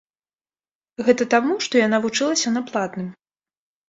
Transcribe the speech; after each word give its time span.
Гэта 1.09 1.27
таму, 1.33 1.57
што 1.65 1.73
яна 1.81 1.99
вучылася 2.05 2.53
на 2.57 2.61
платным. 2.71 3.07